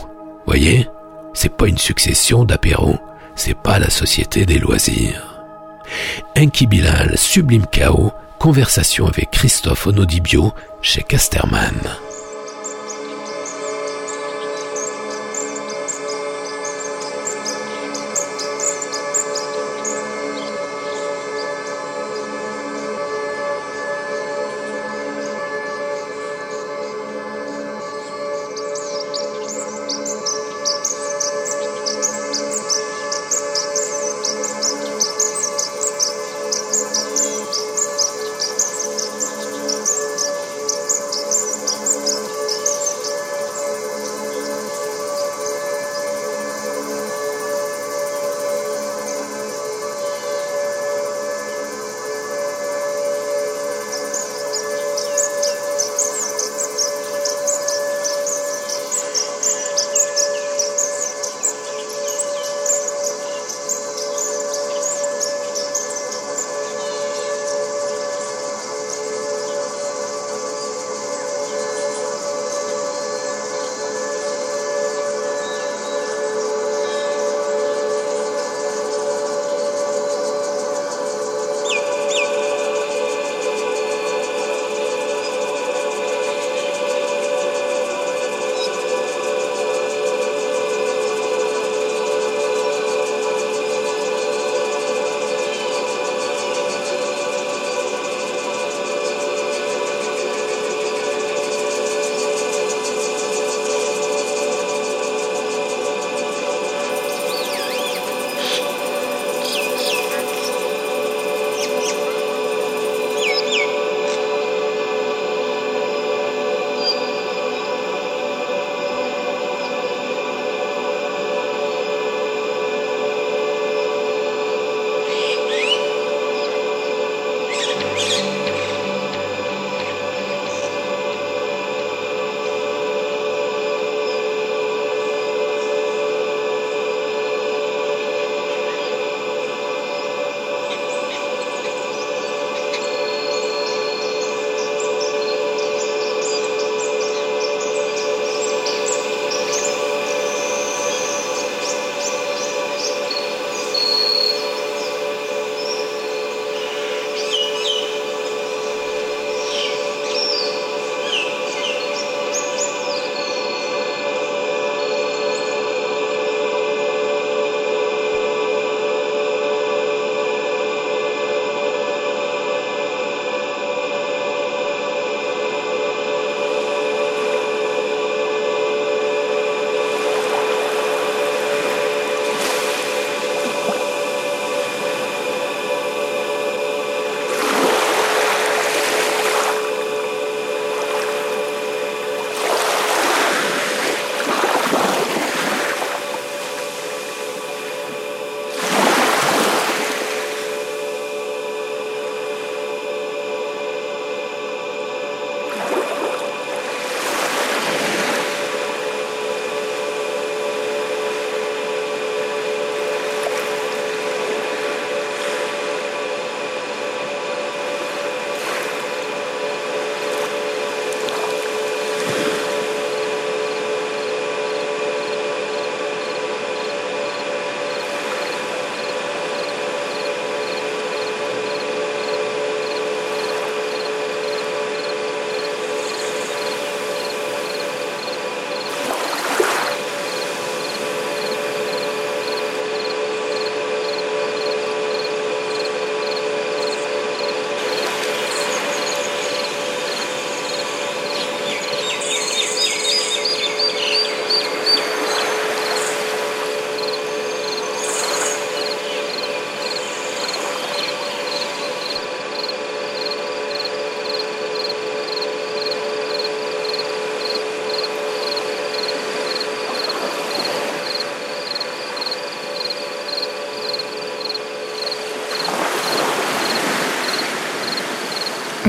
[0.46, 0.88] Voyez,
[1.34, 3.00] c'est pas une succession d'apéros,
[3.36, 5.42] c'est pas la société des loisirs.
[6.38, 10.54] Enki Bilal, Sublime Chaos, conversation avec Christophe Onodibio
[10.84, 11.74] chez Casterman.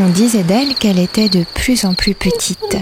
[0.03, 2.79] On disait d'elle qu'elle était de plus en plus petite.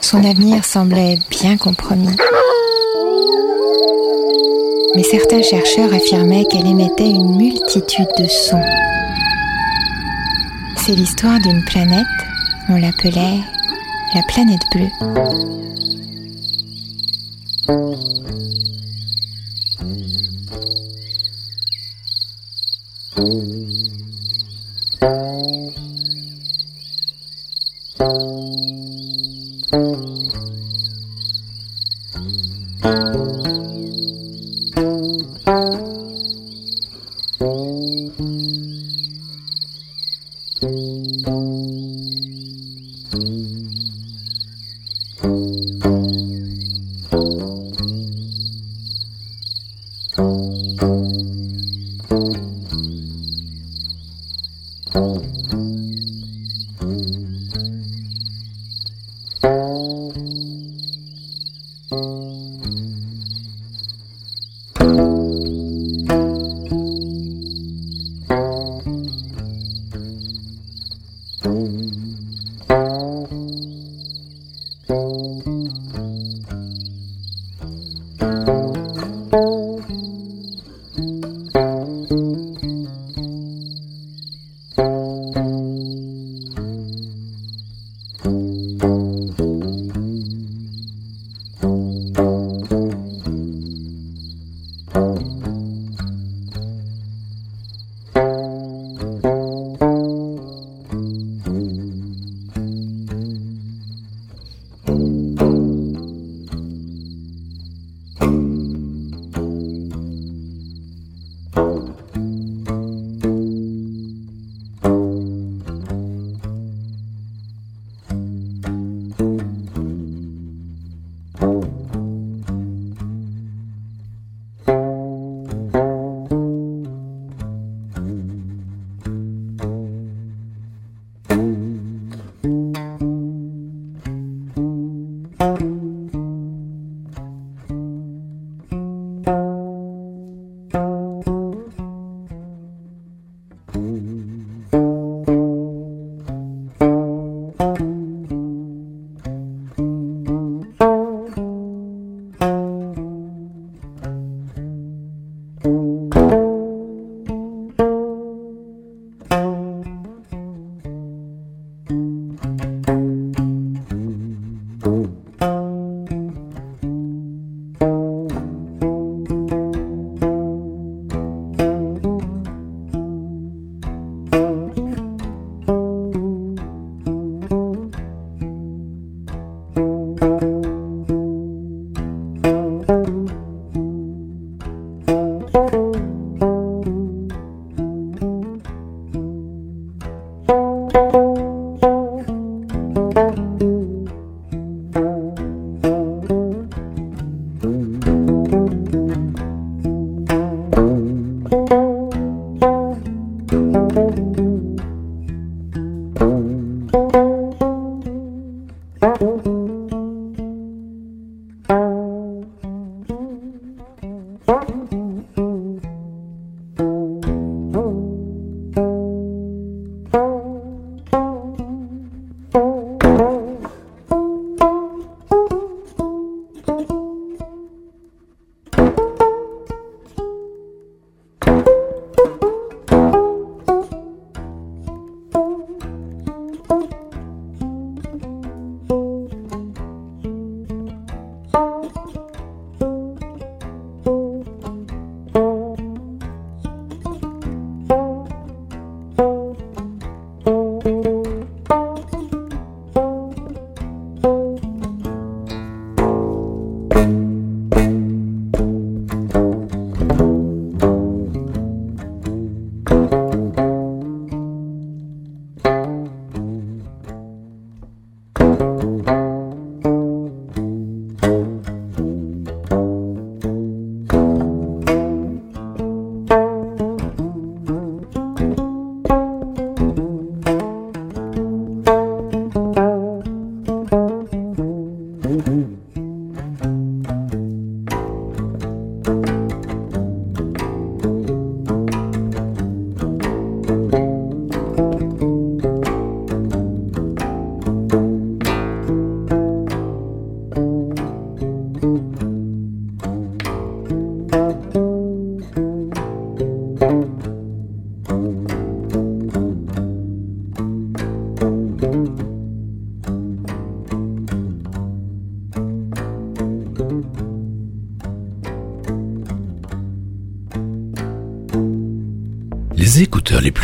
[0.00, 2.16] Son avenir semblait bien compromis.
[4.94, 8.62] Mais certains chercheurs affirmaient qu'elle émettait une multitude de sons.
[10.76, 12.06] C'est l'histoire d'une planète,
[12.68, 13.40] on l'appelait
[14.14, 15.79] la planète bleue.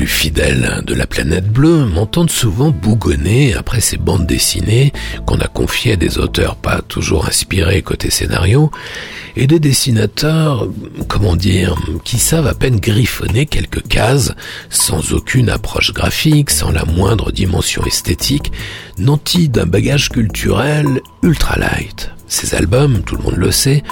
[0.06, 4.92] Fidèles de la planète bleue m'entendent souvent bougonner après ces bandes dessinées
[5.26, 8.70] qu'on a confiées à des auteurs pas toujours inspirés côté scénario
[9.36, 10.66] et des dessinateurs,
[11.08, 14.32] comment dire, qui savent à peine griffonner quelques cases
[14.70, 18.50] sans aucune approche graphique, sans la moindre dimension esthétique,
[18.98, 22.15] nantis d'un bagage culturel ultra light.
[22.28, 23.82] Ces albums, tout le monde le sait,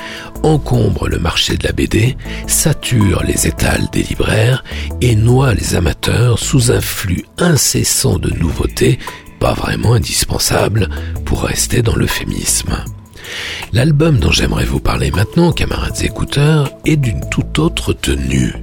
[0.43, 2.16] encombrent le marché de la BD,
[2.47, 4.64] saturent les étals des libraires
[5.01, 8.99] et noient les amateurs sous un flux incessant de nouveautés
[9.41, 10.89] pas vraiment indispensables
[11.26, 12.82] pour rester dans l'euphémisme.
[13.72, 18.55] L'album dont j'aimerais vous parler maintenant, camarades écouteurs, est d'une toute autre tenue.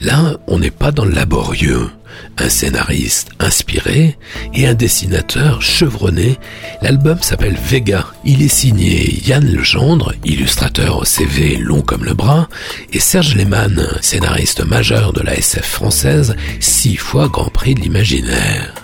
[0.00, 1.90] Là, on n'est pas dans le laborieux.
[2.38, 4.16] Un scénariste inspiré
[4.54, 6.38] et un dessinateur chevronné,
[6.80, 8.06] l'album s'appelle Vega.
[8.24, 12.48] Il est signé Yann Legendre, illustrateur au CV long comme le bras,
[12.92, 18.81] et Serge Lehmann, scénariste majeur de la SF française, six fois Grand Prix de l'imaginaire.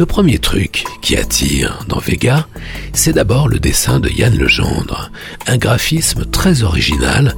[0.00, 2.46] Le premier truc qui attire dans Vega,
[2.94, 5.10] c'est d'abord le dessin de Yann Legendre,
[5.46, 7.36] un graphisme très original,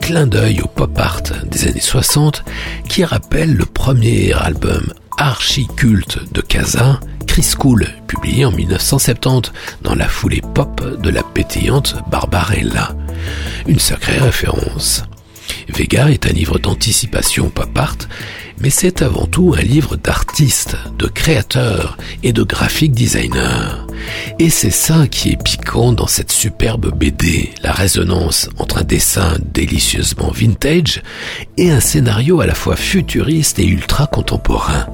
[0.00, 2.44] clin d'œil au pop art des années 60,
[2.88, 9.50] qui rappelle le premier album archi-culte de Casa, Chris Cool, publié en 1970
[9.82, 12.94] dans la foulée pop de la pétillante Barbarella.
[13.66, 15.02] Une sacrée référence.
[15.68, 17.98] Vega est un livre d'anticipation pop art
[18.60, 23.84] mais c'est avant tout un livre d'artistes, de créateurs et de graphic designers.
[24.38, 29.36] Et c'est ça qui est piquant dans cette superbe BD, la résonance entre un dessin
[29.52, 31.02] délicieusement vintage
[31.56, 34.86] et un scénario à la fois futuriste et ultra contemporain.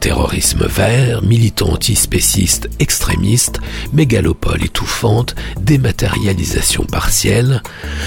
[0.00, 3.60] Terrorisme vert, militant antispéciste extrémiste,
[3.92, 7.62] mégalopole étouffante, dématérialisation partielle.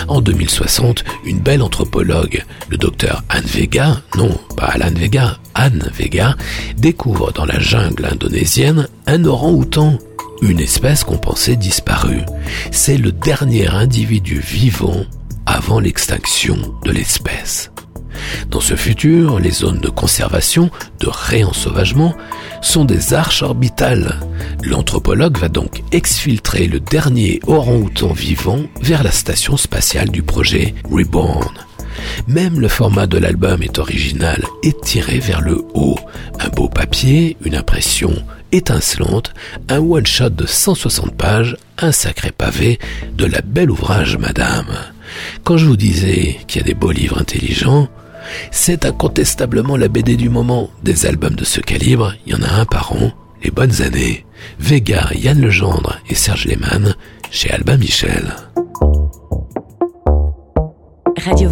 [0.07, 6.35] En 2060, une belle anthropologue, le docteur Anne Vega, non pas Alan Vega, Anne Vega,
[6.75, 9.97] découvre dans la jungle indonésienne un orang-outan
[10.41, 12.25] une espèce qu'on pensait disparue.
[12.71, 15.05] C'est le dernier individu vivant
[15.45, 17.71] avant l'extinction de l'espèce.
[18.49, 20.69] Dans ce futur, les zones de conservation,
[20.99, 22.13] de réensauvagement,
[22.61, 24.19] sont des arches orbitales.
[24.63, 31.53] L'anthropologue va donc exfiltrer le dernier orang-outan vivant vers la station spatiale du projet Reborn.
[32.27, 35.99] Même le format de l'album est original et tiré vers le haut.
[36.39, 38.13] Un beau papier, une impression
[38.51, 39.33] étincelante,
[39.69, 42.79] un one-shot de 160 pages, un sacré pavé,
[43.15, 44.67] de la belle ouvrage madame.
[45.43, 47.87] Quand je vous disais qu'il y a des beaux livres intelligents,
[48.51, 50.69] c'est incontestablement la BD du moment.
[50.83, 53.11] Des albums de ce calibre, il y en a un par an,
[53.43, 54.25] les bonnes années.
[54.59, 56.95] Vega, Yann Legendre et Serge Lehmann
[57.31, 58.35] chez Albin Michel.
[61.25, 61.49] Radio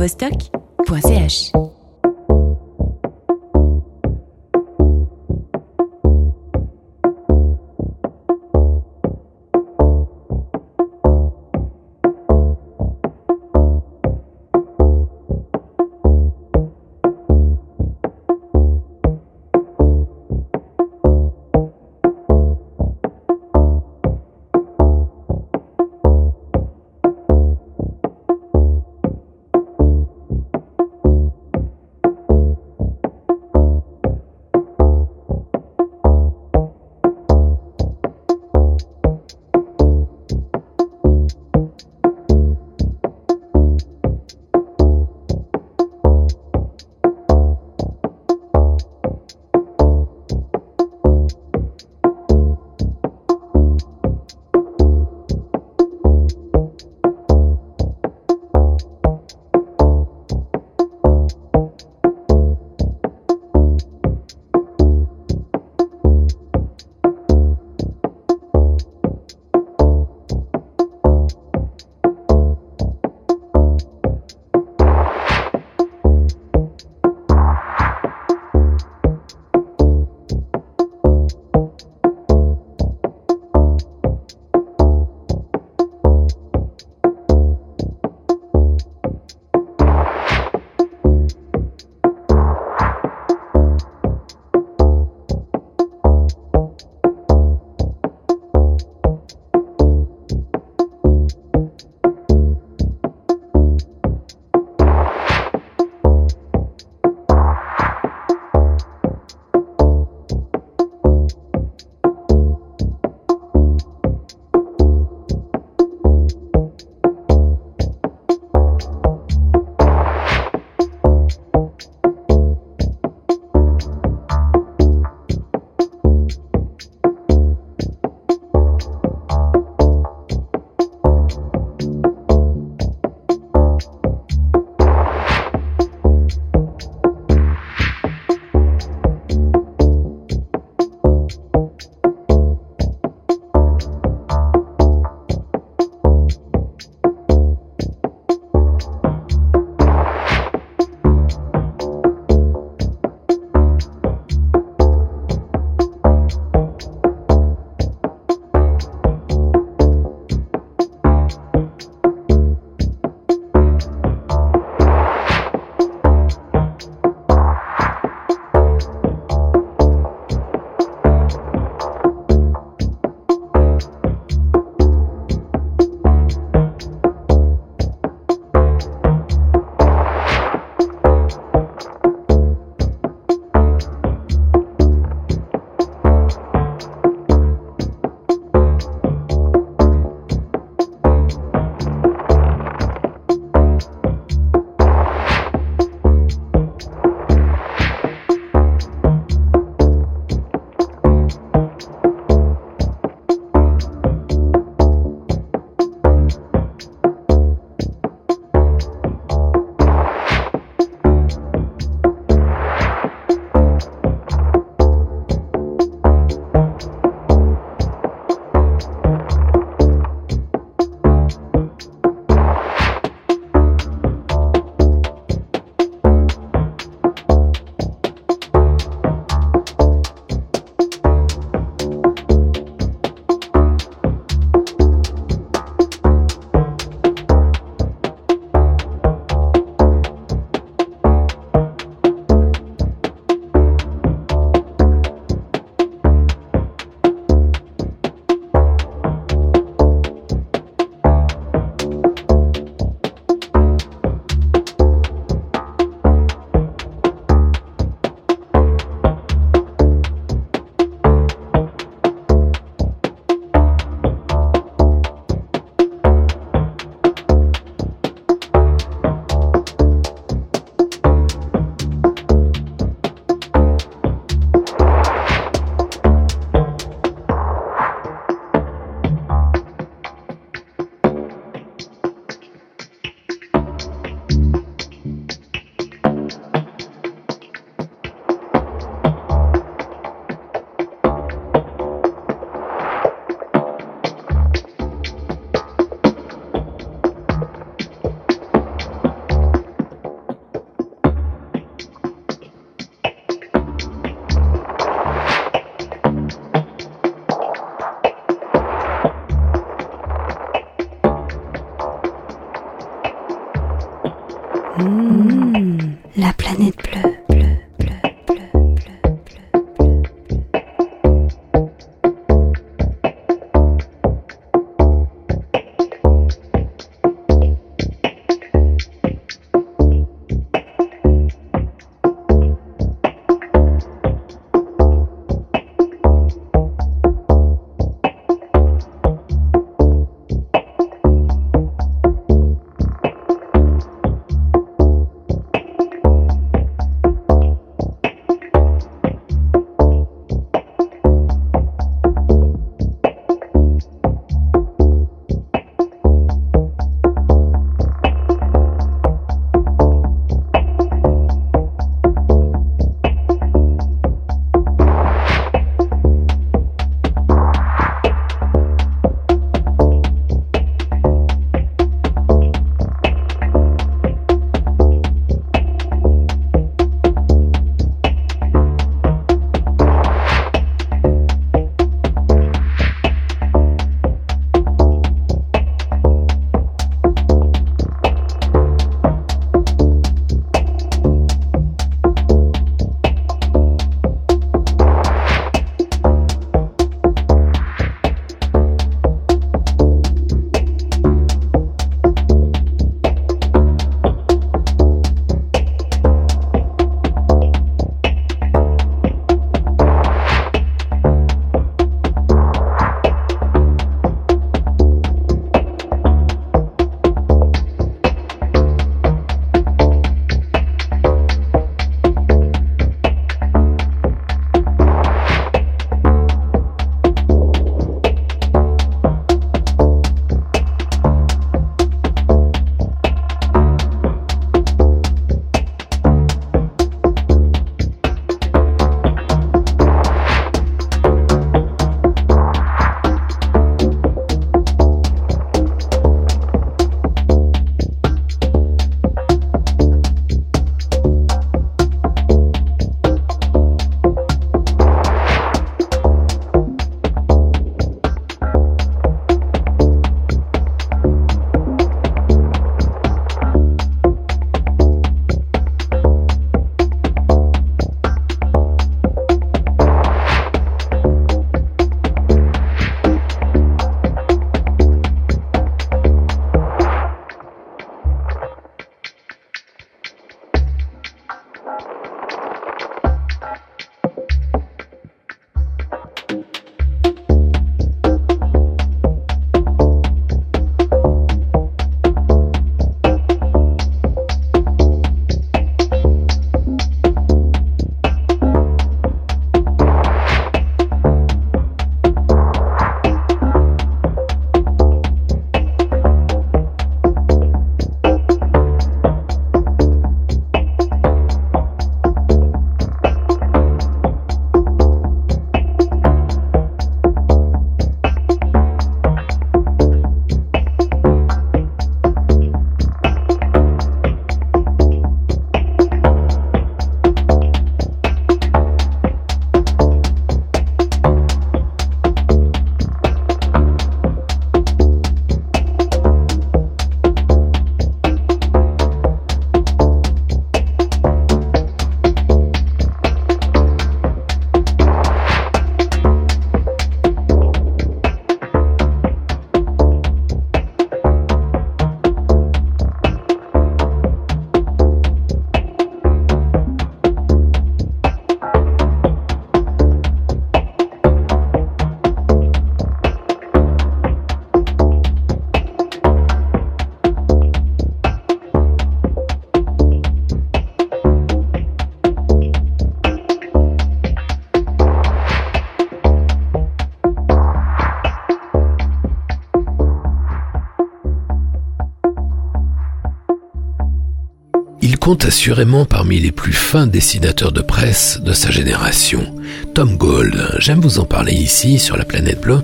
[585.15, 589.33] assurément parmi les plus fins dessinateurs de presse de sa génération.
[589.73, 592.61] Tom Gold, j'aime vous en parler ici sur la planète bleue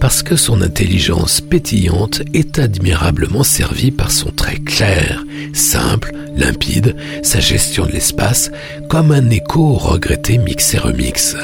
[0.00, 7.38] parce que son intelligence pétillante est admirablement servie par son trait clair, simple, limpide, sa
[7.38, 8.50] gestion de l'espace,
[8.88, 11.36] comme un écho regretté mix et remix.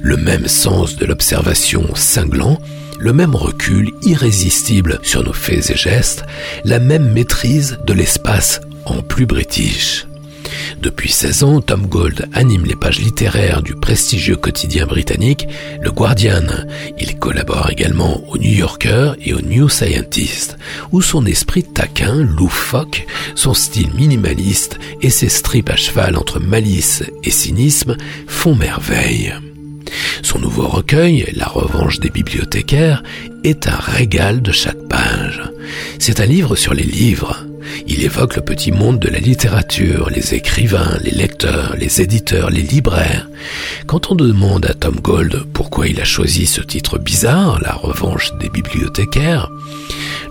[0.00, 2.58] Le même sens de l'observation cinglant,
[2.98, 6.24] le même recul irrésistible sur nos faits et gestes,
[6.64, 10.06] la même maîtrise de l'espace en plus british.
[10.80, 15.46] Depuis 16 ans, Tom Gold anime les pages littéraires du prestigieux quotidien britannique
[15.80, 16.42] Le Guardian.
[16.98, 20.56] Il collabore également au New Yorker et au New Scientist,
[20.90, 23.06] où son esprit taquin, loufoque,
[23.36, 27.96] son style minimaliste et ses strips à cheval entre malice et cynisme
[28.26, 29.34] font merveille.
[30.22, 33.02] Son nouveau recueil, La revanche des bibliothécaires,
[33.44, 35.42] est un régal de chaque page.
[35.98, 37.44] C'est un livre sur les livres.
[37.86, 42.62] Il évoque le petit monde de la littérature, les écrivains, les lecteurs, les éditeurs, les
[42.62, 43.28] libraires.
[43.86, 48.32] Quand on demande à Tom Gold pourquoi il a choisi ce titre bizarre, La revanche
[48.40, 49.48] des bibliothécaires,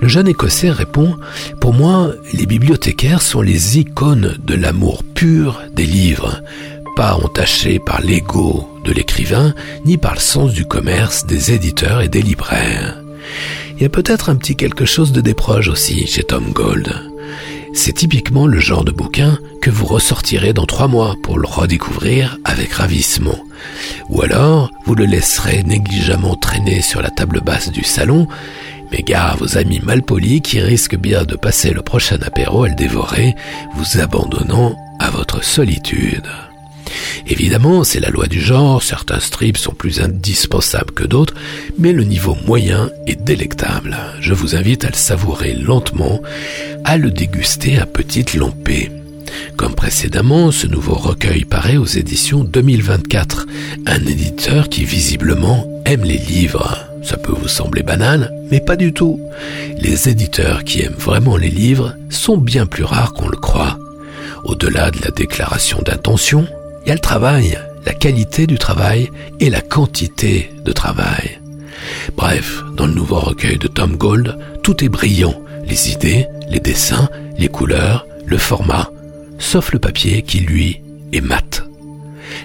[0.01, 1.15] le jeune Écossais répond
[1.59, 6.41] Pour moi, les bibliothécaires sont les icônes de l'amour pur des livres,
[6.95, 9.53] pas entachés par l'ego de l'écrivain,
[9.85, 12.97] ni par le sens du commerce des éditeurs et des libraires.
[13.75, 17.10] Il y a peut-être un petit quelque chose de déproche aussi chez Tom Gold.
[17.73, 22.37] C'est typiquement le genre de bouquin que vous ressortirez dans trois mois pour le redécouvrir
[22.43, 23.39] avec ravissement.
[24.09, 28.27] Ou alors, vous le laisserez négligemment traîner sur la table basse du salon,
[28.91, 32.69] mais gare à vos amis malpolis qui risquent bien de passer le prochain apéro à
[32.69, 33.35] le dévorer,
[33.75, 36.27] vous abandonnant à votre solitude.
[37.27, 41.33] Évidemment, c'est la loi du genre, certains strips sont plus indispensables que d'autres,
[41.77, 43.97] mais le niveau moyen est délectable.
[44.19, 46.21] Je vous invite à le savourer lentement,
[46.83, 48.91] à le déguster à petite lampée.
[49.57, 53.47] Comme précédemment, ce nouveau recueil paraît aux éditions 2024,
[53.85, 56.77] un éditeur qui visiblement aime les livres.
[57.03, 59.19] Ça peut vous sembler banal, mais pas du tout.
[59.79, 63.77] Les éditeurs qui aiment vraiment les livres sont bien plus rares qu'on le croit.
[64.43, 66.47] Au-delà de la déclaration d'intention,
[66.83, 69.09] il y a le travail, la qualité du travail
[69.39, 71.39] et la quantité de travail.
[72.15, 77.09] Bref, dans le nouveau recueil de Tom Gold, tout est brillant, les idées, les dessins,
[77.37, 78.89] les couleurs, le format,
[79.39, 80.81] sauf le papier qui, lui,
[81.13, 81.63] est mat.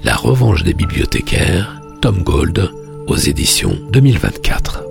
[0.04, 2.70] La revanche des bibliothécaires, Tom Gold,
[3.06, 4.82] aux éditions 2024.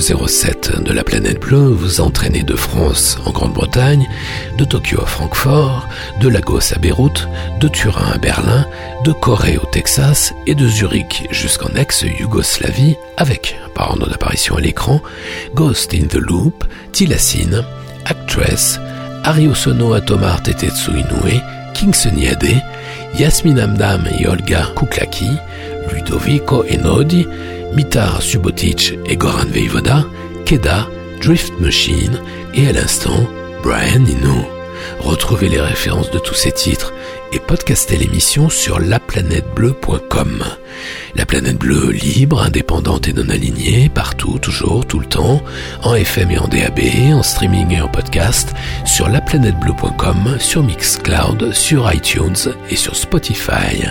[0.00, 4.08] 1007 de la planète bleue vous entraînez de France en Grande-Bretagne,
[4.56, 5.86] de Tokyo à Francfort,
[6.20, 7.28] de Lagos à Beyrouth,
[7.60, 8.66] de Turin à Berlin,
[9.04, 15.02] de Corée au Texas et de Zurich jusqu'en ex-Yougoslavie avec, par ordre d'apparition à l'écran,
[15.54, 17.62] Ghost in the Loop, Tilassine,
[18.06, 18.80] Actress,
[19.24, 21.42] Ariosono Atomar Tetetsu Inoue,
[21.74, 22.62] Kingston Yade,
[23.18, 25.28] Yasmin Amdam et Olga Kuklaki,
[25.92, 27.26] Ludovico Enodi,
[27.74, 30.04] Mitar Subotic et Goran Veivoda,
[30.44, 30.88] Keda,
[31.20, 32.20] Drift Machine
[32.54, 33.26] et à l'instant
[33.62, 34.44] Brian Eno.
[35.00, 36.92] Retrouvez les références de tous ces titres
[37.32, 40.44] et podcastez l'émission sur laplanètebleu.com.
[41.14, 45.42] La planète bleue libre, indépendante et non alignée, partout, toujours, tout le temps,
[45.82, 46.80] en FM et en DAB,
[47.12, 52.36] en streaming et en podcast, sur laplanètebleu.com, sur Mixcloud, sur iTunes
[52.68, 53.84] et sur Spotify.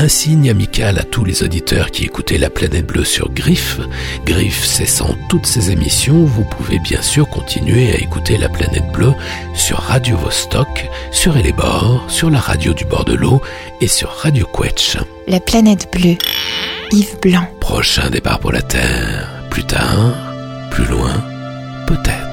[0.00, 3.80] Un signe amical à tous les auditeurs qui écoutaient La Planète Bleue sur Griff.
[4.24, 9.12] Griff cessant toutes ses émissions, vous pouvez bien sûr continuer à écouter La Planète Bleue
[9.54, 13.42] sur Radio Vostok, sur Elébor, sur la radio du bord de l'eau
[13.80, 14.98] et sur Radio Quetch.
[15.26, 16.16] La planète bleue.
[16.92, 17.48] Yves Blanc.
[17.58, 19.28] Prochain départ pour la Terre.
[19.50, 20.14] Plus tard,
[20.70, 21.24] plus loin,
[21.88, 22.27] peut-être.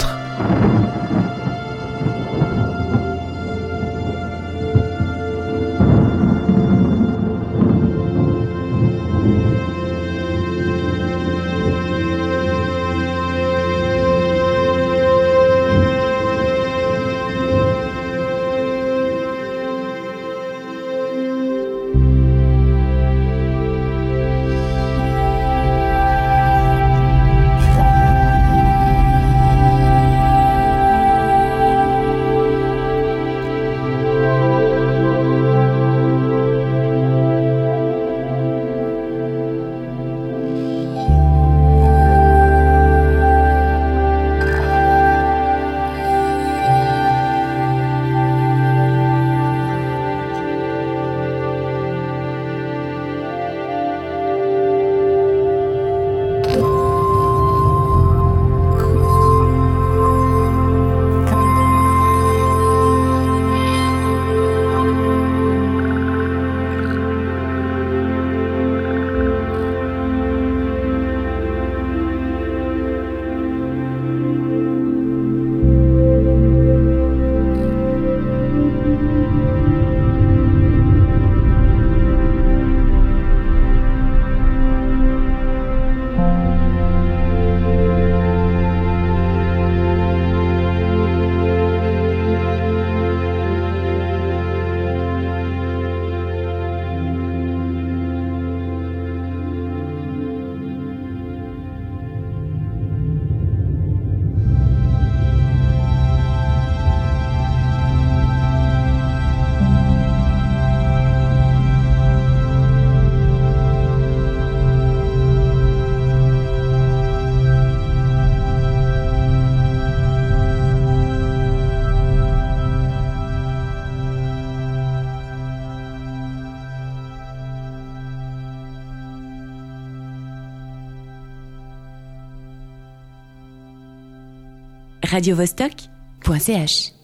[135.16, 136.95] radiovostok.ch